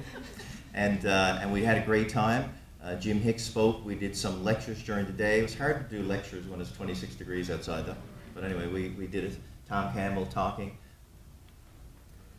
And, 0.75 1.07
uh, 1.07 1.39
and 1.41 1.53
we 1.53 1.63
had 1.63 1.79
a 1.79 1.87
great 1.87 2.09
time. 2.09 2.53
Uh, 2.83 2.97
Jim 2.97 3.21
Hicks 3.21 3.43
spoke. 3.43 3.85
We 3.85 3.95
did 3.95 4.15
some 4.15 4.45
lectures 4.45 4.83
during 4.83 5.07
the 5.07 5.13
day. 5.13 5.39
It 5.39 5.43
was 5.43 5.57
hard 5.57 5.89
to 5.89 5.97
do 5.97 6.03
lectures 6.07 6.47
when 6.47 6.61
it's 6.61 6.73
26 6.73 7.15
degrees 7.15 7.51
outside, 7.51 7.87
though. 7.87 7.97
But 8.35 8.45
anyway, 8.45 8.67
we, 8.67 8.91
we 8.91 9.07
did 9.07 9.25
it. 9.25 9.39
Tom 9.69 9.93
Campbell 9.95 10.27
talking. 10.27 10.77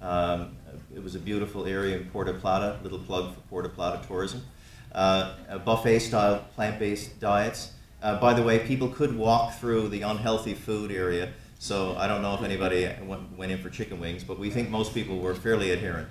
Um, 0.01 0.55
it 0.93 1.01
was 1.01 1.15
a 1.15 1.19
beautiful 1.19 1.65
area 1.65 1.97
in 1.97 2.05
Puerto 2.09 2.33
Plata. 2.33 2.77
Little 2.83 2.99
plug 2.99 3.33
for 3.33 3.39
Puerto 3.41 3.69
Plata 3.69 4.05
tourism. 4.05 4.43
Uh, 4.91 5.57
buffet-style 5.59 6.45
plant-based 6.55 7.19
diets. 7.19 7.71
Uh, 8.03 8.19
by 8.19 8.33
the 8.33 8.43
way, 8.43 8.59
people 8.59 8.89
could 8.89 9.17
walk 9.17 9.55
through 9.55 9.87
the 9.87 10.03
unhealthy 10.03 10.53
food 10.53 10.91
area. 10.91 11.31
So 11.57 11.95
I 11.97 12.07
don't 12.07 12.21
know 12.21 12.35
if 12.35 12.43
anybody 12.43 12.87
went, 13.03 13.35
went 13.37 13.51
in 13.51 13.57
for 13.57 13.69
chicken 13.69 13.99
wings, 13.99 14.23
but 14.23 14.37
we 14.37 14.49
think 14.49 14.69
most 14.69 14.93
people 14.93 15.19
were 15.19 15.33
fairly 15.33 15.71
adherent. 15.71 16.09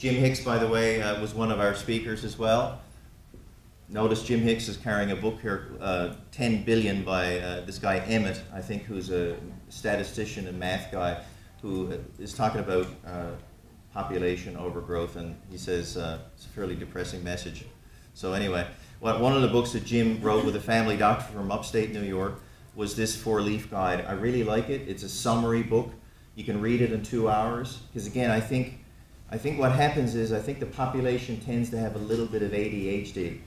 Jim 0.00 0.14
Hicks, 0.14 0.40
by 0.40 0.56
the 0.56 0.66
way, 0.66 1.02
uh, 1.02 1.20
was 1.20 1.34
one 1.34 1.50
of 1.50 1.60
our 1.60 1.74
speakers 1.74 2.24
as 2.24 2.38
well. 2.38 2.80
Notice 3.90 4.22
Jim 4.22 4.40
Hicks 4.40 4.66
is 4.66 4.78
carrying 4.78 5.10
a 5.10 5.16
book 5.16 5.38
here, 5.42 5.72
uh, 5.78 6.14
10 6.32 6.64
Billion 6.64 7.04
by 7.04 7.38
uh, 7.38 7.66
this 7.66 7.78
guy 7.78 7.98
Emmott, 7.98 8.40
I 8.50 8.62
think, 8.62 8.84
who's 8.84 9.10
a 9.10 9.36
statistician 9.68 10.46
and 10.46 10.58
math 10.58 10.90
guy, 10.90 11.22
who 11.60 11.92
is 12.18 12.32
talking 12.32 12.62
about 12.62 12.86
uh, 13.06 13.32
population 13.92 14.56
overgrowth, 14.56 15.16
and 15.16 15.36
he 15.50 15.58
says 15.58 15.98
uh, 15.98 16.20
it's 16.34 16.46
a 16.46 16.48
fairly 16.48 16.76
depressing 16.76 17.22
message. 17.22 17.66
So 18.14 18.32
anyway, 18.32 18.66
one 19.00 19.34
of 19.36 19.42
the 19.42 19.48
books 19.48 19.72
that 19.72 19.84
Jim 19.84 20.22
wrote 20.22 20.46
with 20.46 20.56
a 20.56 20.60
family 20.60 20.96
doctor 20.96 21.30
from 21.30 21.52
upstate 21.52 21.92
New 21.92 22.04
York 22.04 22.40
was 22.74 22.96
this 22.96 23.14
four-leaf 23.14 23.70
guide. 23.70 24.06
I 24.08 24.12
really 24.12 24.44
like 24.44 24.70
it. 24.70 24.88
It's 24.88 25.02
a 25.02 25.10
summary 25.10 25.62
book. 25.62 25.90
You 26.36 26.44
can 26.44 26.62
read 26.62 26.80
it 26.80 26.90
in 26.90 27.02
two 27.02 27.28
hours, 27.28 27.80
because 27.92 28.06
again, 28.06 28.30
I 28.30 28.40
think 28.40 28.79
I 29.32 29.38
think 29.38 29.60
what 29.60 29.70
happens 29.70 30.16
is 30.16 30.32
I 30.32 30.40
think 30.40 30.58
the 30.58 30.66
population 30.66 31.38
tends 31.38 31.70
to 31.70 31.78
have 31.78 31.94
a 31.94 31.98
little 31.98 32.26
bit 32.26 32.42
of 32.42 32.50
ADHD. 32.50 33.38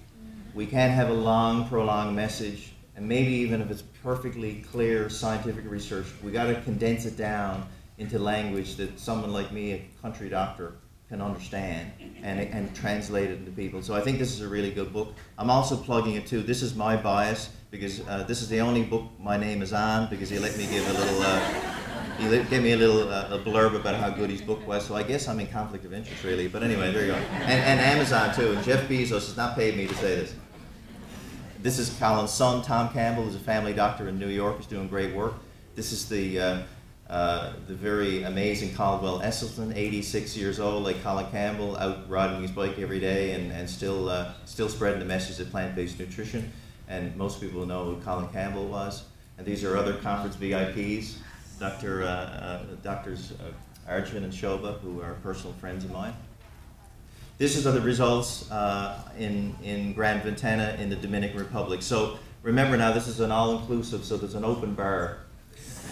We 0.53 0.65
can't 0.65 0.93
have 0.93 1.09
a 1.09 1.13
long, 1.13 1.67
prolonged 1.67 2.15
message, 2.15 2.71
and 2.95 3.05
maybe 3.05 3.33
even 3.33 3.61
if 3.61 3.69
it's 3.69 3.83
perfectly 4.01 4.63
clear 4.71 5.09
scientific 5.09 5.69
research, 5.69 6.05
we 6.23 6.31
got 6.31 6.45
to 6.45 6.61
condense 6.61 7.05
it 7.05 7.17
down 7.17 7.67
into 7.97 8.17
language 8.17 8.77
that 8.77 8.97
someone 8.97 9.33
like 9.33 9.51
me, 9.51 9.73
a 9.73 9.85
country 10.01 10.29
doctor, 10.29 10.75
can 11.09 11.21
understand 11.21 11.91
and, 12.21 12.39
and 12.39 12.73
translate 12.73 13.29
it 13.29 13.39
into 13.39 13.51
people. 13.51 13.81
So 13.81 13.93
I 13.93 13.99
think 13.99 14.19
this 14.19 14.31
is 14.31 14.39
a 14.39 14.47
really 14.47 14.71
good 14.71 14.93
book. 14.93 15.13
I'm 15.37 15.49
also 15.49 15.75
plugging 15.75 16.15
it 16.15 16.25
too. 16.25 16.43
This 16.43 16.61
is 16.61 16.75
my 16.75 16.95
bias 16.95 17.49
because 17.71 17.99
uh, 18.07 18.23
this 18.23 18.41
is 18.41 18.47
the 18.47 18.61
only 18.61 18.83
book 18.83 19.03
my 19.19 19.35
name 19.35 19.61
is 19.61 19.73
on 19.73 20.09
because 20.09 20.29
he 20.29 20.39
let 20.39 20.57
me 20.57 20.65
give 20.67 20.87
a 20.89 20.93
little. 20.93 21.21
Uh, 21.21 21.82
he 22.17 22.29
gave 22.43 22.63
me 22.63 22.71
a 22.73 22.77
little 22.77 23.09
uh, 23.09 23.27
a 23.31 23.39
blurb 23.39 23.75
about 23.75 23.95
how 23.95 24.09
good 24.09 24.29
his 24.29 24.41
book 24.41 24.65
was, 24.67 24.85
so 24.85 24.95
I 24.95 25.03
guess 25.03 25.27
I'm 25.27 25.39
in 25.39 25.47
conflict 25.47 25.85
of 25.85 25.93
interest, 25.93 26.23
really. 26.23 26.47
But 26.47 26.63
anyway, 26.63 26.91
there 26.91 27.05
you 27.05 27.11
go. 27.11 27.17
And, 27.17 27.51
and 27.51 27.79
Amazon, 27.79 28.33
too. 28.35 28.51
And 28.51 28.63
Jeff 28.63 28.87
Bezos 28.87 29.09
has 29.09 29.37
not 29.37 29.55
paid 29.55 29.75
me 29.75 29.87
to 29.87 29.95
say 29.95 30.15
this. 30.15 30.35
This 31.63 31.79
is 31.79 31.95
Colin's 31.97 32.31
son, 32.31 32.61
Tom 32.61 32.91
Campbell, 32.91 33.23
who's 33.23 33.35
a 33.35 33.39
family 33.39 33.73
doctor 33.73 34.09
in 34.09 34.19
New 34.19 34.27
York. 34.27 34.57
He's 34.57 34.67
doing 34.67 34.87
great 34.89 35.15
work. 35.15 35.35
This 35.75 35.93
is 35.93 36.09
the, 36.09 36.39
uh, 36.39 36.61
uh, 37.09 37.53
the 37.67 37.73
very 37.73 38.23
amazing 38.23 38.75
Caldwell 38.75 39.21
Esselstyn, 39.21 39.73
86 39.73 40.35
years 40.35 40.59
old, 40.59 40.83
like 40.83 41.01
Colin 41.01 41.25
Campbell, 41.31 41.77
out 41.77 42.09
riding 42.09 42.41
his 42.41 42.51
bike 42.51 42.79
every 42.79 42.99
day 42.99 43.31
and, 43.31 43.51
and 43.51 43.69
still, 43.69 44.09
uh, 44.09 44.33
still 44.45 44.67
spreading 44.67 44.99
the 44.99 45.05
message 45.05 45.39
of 45.39 45.49
plant-based 45.51 45.97
nutrition. 45.97 46.51
And 46.89 47.15
most 47.15 47.39
people 47.39 47.65
know 47.65 47.85
who 47.85 48.01
Colin 48.01 48.27
Campbell 48.29 48.67
was. 48.67 49.05
And 49.37 49.47
these 49.47 49.63
are 49.63 49.77
other 49.77 49.93
conference 49.93 50.35
VIPs. 50.35 51.15
Dr. 51.59 52.03
Uh, 52.03 52.07
uh, 52.07 52.63
Doctors 52.81 53.31
uh, 53.33 53.91
Arjun 53.91 54.23
and 54.23 54.33
Shoba, 54.33 54.79
who 54.79 55.01
are 55.01 55.13
personal 55.23 55.53
friends 55.53 55.85
of 55.85 55.91
mine. 55.91 56.13
This 57.37 57.55
is 57.57 57.63
the 57.63 57.81
results 57.81 58.49
in, 59.17 59.55
in 59.63 59.93
Grand 59.93 60.23
Ventana 60.23 60.77
in 60.79 60.89
the 60.89 60.95
Dominican 60.95 61.39
Republic. 61.39 61.81
So 61.81 62.17
remember 62.43 62.77
now, 62.77 62.91
this 62.91 63.07
is 63.07 63.19
an 63.19 63.31
all-inclusive, 63.31 64.05
so 64.05 64.17
there's 64.17 64.35
an 64.35 64.45
open 64.45 64.75
bar. 64.75 65.19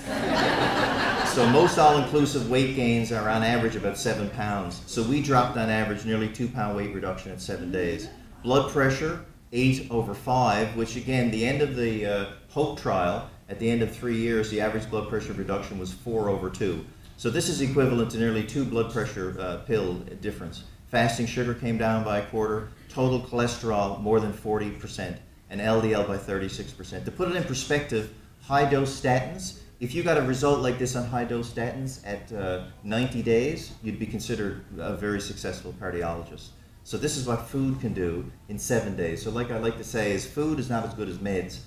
so 1.34 1.48
most 1.50 1.78
all-inclusive 1.78 2.50
weight 2.50 2.76
gains 2.76 3.12
are 3.12 3.28
on 3.28 3.44
average 3.44 3.76
about 3.76 3.98
seven 3.98 4.30
pounds. 4.30 4.82
So 4.86 5.04
we 5.04 5.22
dropped 5.22 5.58
on 5.58 5.70
average 5.70 6.06
nearly 6.06 6.30
two 6.30 6.48
pound 6.48 6.78
weight 6.78 6.94
reduction 6.94 7.32
in 7.32 7.40
seven 7.40 7.72
days. 7.72 8.08
Blood 8.44 8.72
pressure, 8.72 9.26
eight 9.52 9.88
over 9.90 10.14
five, 10.14 10.76
which 10.78 10.96
again, 10.96 11.32
the 11.32 11.46
end 11.46 11.62
of 11.62 11.76
the 11.76 12.06
uh, 12.06 12.26
HOPE 12.50 12.80
trial, 12.80 13.30
at 13.52 13.60
the 13.60 13.70
end 13.70 13.82
of 13.82 13.94
three 13.94 14.16
years, 14.16 14.50
the 14.50 14.62
average 14.62 14.90
blood 14.90 15.10
pressure 15.10 15.34
reduction 15.34 15.78
was 15.78 15.92
four 15.92 16.30
over 16.30 16.50
two. 16.50 16.86
So 17.18 17.30
this 17.30 17.50
is 17.50 17.60
equivalent 17.60 18.10
to 18.12 18.18
nearly 18.18 18.46
two 18.46 18.64
blood 18.64 18.94
pressure 18.94 19.36
uh, 19.38 19.58
pill 19.58 19.96
difference. 20.22 20.64
Fasting 20.88 21.26
sugar 21.26 21.54
came 21.54 21.78
down 21.78 22.06
by 22.06 22.20
a 22.20 22.26
quarter, 22.28 22.70
total 22.88 23.20
cholesterol 23.20 24.00
more 24.00 24.22
than 24.22 24.32
40%, 24.32 25.18
and 25.50 25.60
LDL 25.60 26.08
by 26.08 26.18
36%. 26.18 27.04
To 27.04 27.12
put 27.12 27.30
it 27.30 27.36
in 27.36 27.44
perspective, 27.44 28.14
high 28.42 28.70
dose 28.70 29.02
statins, 29.02 29.60
if 29.82 29.94
you 29.94 30.02
got 30.02 30.18
a 30.18 30.22
result 30.22 30.62
like 30.62 30.80
this 30.80 30.96
on 30.96 31.06
high 31.06 31.26
dose 31.26 31.50
statins 31.50 32.08
at 32.08 32.32
uh, 32.32 32.68
90 32.86 33.22
days, 33.22 33.74
you'd 33.84 34.00
be 34.00 34.06
considered 34.06 34.64
a 34.78 34.96
very 34.96 35.20
successful 35.20 35.76
cardiologist. 35.82 36.52
So 36.86 36.98
this 36.98 37.18
is 37.18 37.28
what 37.28 37.50
food 37.50 37.82
can 37.82 37.94
do 37.94 38.32
in 38.48 38.58
seven 38.58 38.96
days. 38.96 39.22
So 39.22 39.30
like 39.30 39.52
I 39.52 39.58
like 39.58 39.78
to 39.78 39.84
say 39.84 40.14
is 40.14 40.26
food 40.26 40.58
is 40.58 40.70
not 40.70 40.86
as 40.86 40.94
good 40.94 41.10
as 41.10 41.18
meds, 41.18 41.60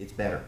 it's 0.00 0.12
better. 0.12 0.44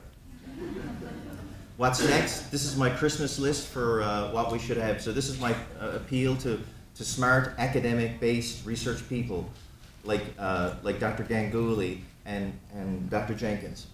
What's 1.80 2.06
next? 2.06 2.50
This 2.50 2.66
is 2.66 2.76
my 2.76 2.90
Christmas 2.90 3.38
list 3.38 3.68
for 3.68 4.02
uh, 4.02 4.30
what 4.32 4.52
we 4.52 4.58
should 4.58 4.76
have. 4.76 5.00
So 5.00 5.12
this 5.12 5.30
is 5.30 5.40
my 5.40 5.54
uh, 5.80 5.92
appeal 5.92 6.36
to, 6.36 6.60
to 6.96 7.04
smart 7.04 7.54
academic-based 7.56 8.66
research 8.66 9.08
people 9.08 9.48
like, 10.04 10.22
uh, 10.38 10.74
like 10.82 11.00
Dr. 11.00 11.24
Ganguly 11.24 12.00
and, 12.26 12.52
and 12.74 13.08
Dr. 13.08 13.34
Jenkins. 13.34 13.86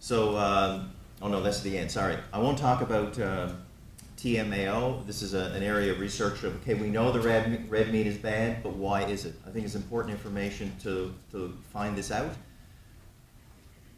So, 0.00 0.36
um, 0.36 0.92
oh 1.22 1.28
no, 1.28 1.40
that's 1.40 1.60
the 1.60 1.78
end, 1.78 1.90
sorry. 1.90 2.16
I 2.32 2.40
won't 2.40 2.58
talk 2.58 2.82
about 2.82 3.16
uh, 3.20 3.50
TMAO. 4.16 5.06
This 5.06 5.22
is 5.22 5.34
a, 5.34 5.52
an 5.52 5.62
area 5.62 5.92
of 5.92 6.00
research 6.00 6.42
of, 6.42 6.56
okay, 6.62 6.74
we 6.74 6.88
know 6.88 7.12
the 7.12 7.20
red, 7.20 7.70
red 7.70 7.92
meat 7.92 8.06
is 8.06 8.18
bad, 8.18 8.62
but 8.62 8.74
why 8.74 9.04
is 9.04 9.24
it? 9.24 9.34
I 9.46 9.50
think 9.50 9.64
it's 9.64 9.76
important 9.76 10.12
information 10.12 10.72
to, 10.82 11.14
to 11.30 11.56
find 11.72 11.96
this 11.96 12.10
out. 12.10 12.32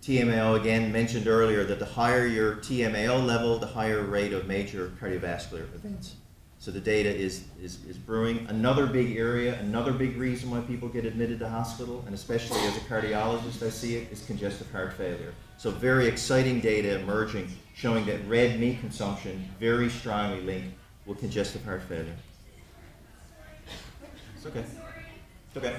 TMAO 0.02 0.60
again 0.60 0.90
mentioned 0.90 1.28
earlier 1.28 1.62
that 1.62 1.78
the 1.78 1.86
higher 1.86 2.26
your 2.26 2.56
TMAO 2.56 3.24
level, 3.24 3.58
the 3.58 3.68
higher 3.68 4.02
rate 4.02 4.32
of 4.32 4.48
major 4.48 4.92
cardiovascular 5.00 5.72
events. 5.76 6.16
So 6.58 6.72
the 6.72 6.80
data 6.80 7.08
is, 7.08 7.44
is, 7.62 7.84
is 7.86 7.96
brewing. 7.96 8.46
Another 8.48 8.86
big 8.86 9.16
area, 9.16 9.58
another 9.60 9.92
big 9.92 10.16
reason 10.16 10.50
why 10.50 10.60
people 10.60 10.88
get 10.88 11.04
admitted 11.04 11.38
to 11.38 11.48
hospital, 11.48 12.02
and 12.06 12.14
especially 12.16 12.58
as 12.62 12.76
a 12.76 12.80
cardiologist 12.80 13.64
I 13.64 13.70
see 13.70 13.96
it, 13.96 14.10
is 14.10 14.24
congestive 14.26 14.70
heart 14.72 14.92
failure. 14.94 15.34
So 15.56 15.70
very 15.70 16.08
exciting 16.08 16.60
data 16.60 16.98
emerging 16.98 17.48
showing 17.74 18.04
that 18.06 18.26
red 18.26 18.58
meat 18.58 18.80
consumption 18.80 19.48
very 19.60 19.88
strongly 19.88 20.40
linked 20.40 20.74
with 21.06 21.20
congestive 21.20 21.64
heart 21.64 21.82
failure. 21.82 22.16
It's 24.36 24.46
okay. 24.46 24.64
It's 25.48 25.56
okay. 25.56 25.76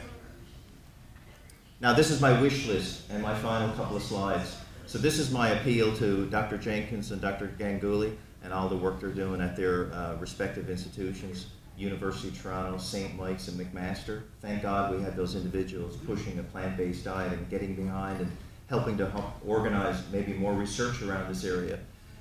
Now 1.83 1.91
this 1.91 2.11
is 2.11 2.21
my 2.21 2.39
wish 2.39 2.65
list 2.65 3.01
and 3.09 3.21
my 3.21 3.35
final 3.35 3.67
couple 3.73 3.97
of 3.97 4.03
slides. 4.03 4.55
So 4.85 4.97
this 4.97 5.19
is 5.19 5.31
my 5.31 5.49
appeal 5.49 5.93
to 5.97 6.25
Dr. 6.27 6.57
Jenkins 6.57 7.11
and 7.11 7.19
Dr. 7.19 7.53
Ganguly 7.59 8.15
and 8.41 8.53
all 8.53 8.69
the 8.69 8.77
work 8.77 9.01
they're 9.01 9.09
doing 9.09 9.41
at 9.41 9.57
their 9.57 9.91
uh, 9.91 10.15
respective 10.15 10.69
institutions, 10.69 11.47
University 11.75 12.29
of 12.29 12.41
Toronto, 12.41 12.77
St. 12.77 13.17
Mike's, 13.17 13.49
and 13.49 13.59
McMaster. 13.59 14.21
Thank 14.41 14.61
God 14.61 14.95
we 14.95 15.03
had 15.03 15.17
those 15.17 15.35
individuals 15.35 15.97
pushing 16.05 16.39
a 16.39 16.43
plant-based 16.43 17.03
diet 17.03 17.33
and 17.33 17.49
getting 17.49 17.75
behind 17.75 18.21
and 18.21 18.31
helping 18.69 18.97
to 18.97 19.09
help 19.09 19.33
organize 19.45 20.01
maybe 20.09 20.31
more 20.31 20.53
research 20.53 21.01
around 21.01 21.27
this 21.27 21.43
area. 21.43 21.79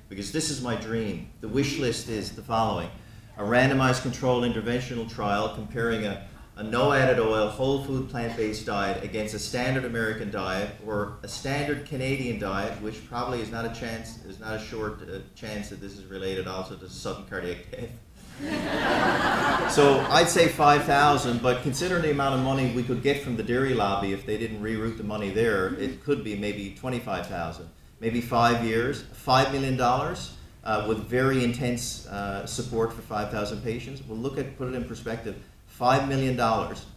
Because 0.09 0.33
this 0.33 0.49
is 0.49 0.61
my 0.61 0.75
dream. 0.75 1.29
The 1.39 1.47
wish 1.47 1.79
list 1.79 2.09
is 2.09 2.33
the 2.33 2.43
following. 2.43 2.89
A 3.37 3.43
randomized 3.43 4.01
controlled 4.01 4.43
interventional 4.43 5.09
trial 5.09 5.55
comparing 5.55 6.05
a 6.05 6.27
a 6.55 6.63
no 6.63 6.93
added 6.93 7.19
oil, 7.19 7.47
whole 7.47 7.83
food 7.83 8.09
plant 8.09 8.37
based 8.37 8.65
diet 8.65 9.03
against 9.03 9.33
a 9.33 9.39
standard 9.39 9.85
American 9.85 10.29
diet 10.29 10.69
or 10.85 11.17
a 11.23 11.27
standard 11.27 11.85
Canadian 11.85 12.39
diet, 12.39 12.79
which 12.81 13.07
probably 13.07 13.41
is 13.41 13.51
not 13.51 13.65
a 13.65 13.73
chance, 13.73 14.23
is 14.25 14.39
not 14.39 14.55
a 14.55 14.59
short 14.59 15.01
uh, 15.01 15.19
chance 15.35 15.69
that 15.69 15.81
this 15.81 15.97
is 15.97 16.05
related 16.05 16.47
also 16.47 16.75
to 16.75 16.87
sudden 16.89 17.25
cardiac 17.25 17.71
death. 17.71 17.89
so 19.71 19.99
I'd 20.09 20.29
say 20.29 20.47
5,000, 20.47 21.41
but 21.41 21.63
considering 21.63 22.03
the 22.03 22.11
amount 22.11 22.35
of 22.35 22.41
money 22.41 22.71
we 22.75 22.83
could 22.83 23.01
get 23.01 23.23
from 23.23 23.35
the 23.35 23.43
dairy 23.43 23.73
lobby 23.73 24.13
if 24.13 24.25
they 24.25 24.37
didn't 24.37 24.61
reroute 24.61 24.97
the 24.97 25.03
money 25.03 25.31
there, 25.31 25.73
it 25.75 26.03
could 26.03 26.23
be 26.23 26.35
maybe 26.35 26.75
25,000. 26.79 27.67
Maybe 27.99 28.21
five 28.21 28.65
years, 28.65 29.03
$5 29.03 29.53
million 29.53 29.79
uh, 29.79 30.85
with 30.87 30.99
very 31.07 31.43
intense 31.43 32.05
uh, 32.07 32.45
support 32.45 32.91
for 32.93 33.01
5,000 33.01 33.63
patients. 33.63 34.01
We'll 34.05 34.17
look 34.17 34.37
at, 34.37 34.57
put 34.57 34.67
it 34.67 34.75
in 34.75 34.83
perspective. 34.85 35.35
$5 35.79 36.07
million 36.07 36.33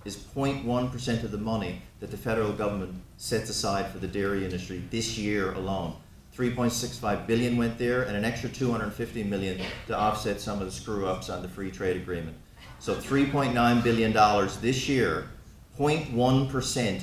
is 0.04 0.16
0.1% 0.16 1.24
of 1.24 1.30
the 1.30 1.38
money 1.38 1.80
that 2.00 2.10
the 2.10 2.16
federal 2.16 2.52
government 2.52 2.94
sets 3.16 3.48
aside 3.48 3.90
for 3.90 3.98
the 3.98 4.06
dairy 4.06 4.44
industry 4.44 4.82
this 4.90 5.16
year 5.16 5.52
alone. 5.52 5.94
3.65 6.36 7.26
billion 7.26 7.56
went 7.56 7.78
there 7.78 8.02
and 8.02 8.14
an 8.14 8.24
extra 8.24 8.50
250 8.50 9.24
million 9.24 9.58
to 9.86 9.96
offset 9.96 10.38
some 10.38 10.60
of 10.60 10.66
the 10.66 10.72
screw 10.72 11.06
ups 11.06 11.30
on 11.30 11.40
the 11.40 11.48
free 11.48 11.70
trade 11.70 11.96
agreement. 11.96 12.36
So 12.78 12.94
3.9 12.94 13.82
billion 13.82 14.12
dollars 14.12 14.58
this 14.58 14.86
year, 14.86 15.30
0.1% 15.78 17.02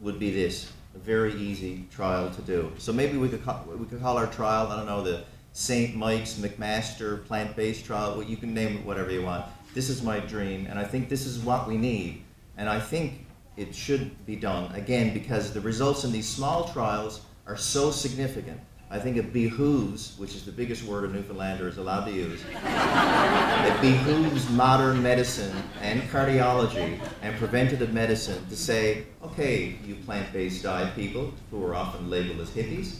would 0.00 0.18
be 0.18 0.30
this. 0.30 0.72
A 0.94 0.98
very 0.98 1.34
easy 1.34 1.86
trial 1.90 2.30
to 2.30 2.42
do. 2.42 2.72
So 2.78 2.92
maybe 2.92 3.18
we 3.18 3.28
could 3.28 3.44
call, 3.44 3.64
we 3.76 3.86
could 3.86 4.00
call 4.00 4.16
our 4.16 4.26
trial, 4.26 4.68
I 4.68 4.76
don't 4.76 4.86
know, 4.86 5.02
the 5.02 5.24
St. 5.52 5.94
Mike's 5.94 6.34
McMaster 6.34 7.24
plant-based 7.26 7.84
trial. 7.84 8.22
You 8.22 8.38
can 8.38 8.54
name 8.54 8.78
it 8.78 8.86
whatever 8.86 9.10
you 9.10 9.22
want 9.22 9.44
this 9.74 9.88
is 9.88 10.02
my 10.02 10.20
dream, 10.20 10.66
and 10.68 10.78
I 10.78 10.84
think 10.84 11.08
this 11.08 11.26
is 11.26 11.38
what 11.38 11.66
we 11.66 11.76
need. 11.76 12.22
And 12.56 12.68
I 12.68 12.78
think 12.78 13.26
it 13.56 13.74
should 13.74 14.24
be 14.26 14.36
done, 14.36 14.72
again, 14.74 15.14
because 15.14 15.52
the 15.52 15.60
results 15.60 16.04
in 16.04 16.12
these 16.12 16.28
small 16.28 16.68
trials 16.68 17.22
are 17.46 17.56
so 17.56 17.90
significant. 17.90 18.60
I 18.90 18.98
think 18.98 19.16
it 19.16 19.32
behooves, 19.32 20.16
which 20.18 20.34
is 20.34 20.44
the 20.44 20.52
biggest 20.52 20.84
word 20.84 21.04
a 21.04 21.08
Newfoundlander 21.12 21.66
is 21.66 21.78
allowed 21.78 22.04
to 22.04 22.12
use, 22.12 22.42
it 22.54 23.80
behooves 23.80 24.50
modern 24.50 25.02
medicine 25.02 25.56
and 25.80 26.02
cardiology 26.02 27.00
and 27.22 27.34
preventative 27.38 27.94
medicine 27.94 28.44
to 28.50 28.56
say, 28.56 29.06
okay, 29.22 29.78
you 29.86 29.94
plant-based 29.94 30.62
diet 30.62 30.94
people 30.94 31.32
who 31.50 31.64
are 31.64 31.74
often 31.74 32.10
labeled 32.10 32.40
as 32.40 32.50
hippies, 32.50 32.98